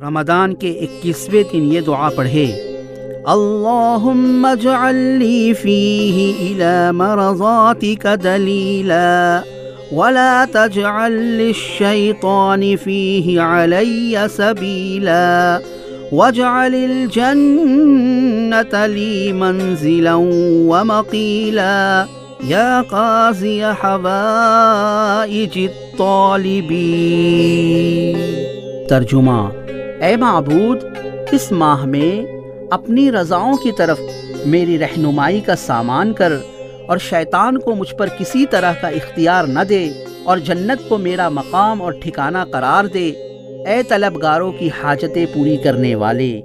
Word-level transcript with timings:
رمضان 0.00 0.52
کے 0.60 0.68
اکیسویں 0.80 1.42
دن 1.52 1.64
یہ 1.72 1.80
دعا 1.86 2.08
پڑھے، 2.16 2.44
اللہم 3.32 4.46
اجعل 4.46 4.96
لی 5.18 5.52
فیہ 5.62 6.16
الى 6.44 6.92
مرضاتک 6.96 8.06
دلیلا 8.22 9.42
ولا 9.92 10.44
تجعل 10.52 11.12
للشیطان 11.12 12.62
فیہ 12.84 13.40
علی 13.40 14.16
سبیلا 14.36 15.58
واجعل 16.12 16.74
الجنة 16.74 18.72
لی 18.94 19.32
منزلا 19.32 20.16
ومقیلا 20.70 21.76
یا 22.48 22.82
قاضی 22.90 23.60
حوائج 23.82 25.54
الطالبین. 25.68 26.78
ترجمہ 28.88 29.40
اے 30.02 30.16
معبود، 30.16 30.84
اس 31.32 31.52
ماہ 31.52 31.84
میں 31.84 32.24
اپنی 32.70 33.12
رضاؤں 33.12 33.56
کی 33.56 33.72
طرف 33.72 34.00
میری 34.46 34.78
رہنمائی 34.78 35.40
کا 35.40 35.56
سامان 35.56 36.12
کر 36.12 36.32
اور 36.88 36.98
شیطان 36.98 37.58
کو 37.58 37.74
مجھ 37.74 37.94
پر 37.94 38.08
کسی 38.18 38.46
طرح 38.46 38.72
کا 38.80 38.88
اختیار 38.88 39.44
نہ 39.44 39.64
دے 39.68 39.90
اور 40.24 40.38
جنت 40.38 40.88
کو 40.88 40.98
میرا 40.98 41.28
مقام 41.28 41.82
اور 41.82 41.92
ٹھکانہ 41.92 42.38
قرار 42.52 42.84
دے، 42.84 43.08
اے 43.66 43.82
طلبگاروں 43.88 44.52
کی 44.52 44.68
حاجتیں 44.82 45.26
پوری 45.34 45.56
کرنے 45.56 45.94
والے۔ 45.94 46.40